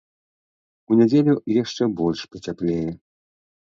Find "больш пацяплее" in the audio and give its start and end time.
2.03-2.91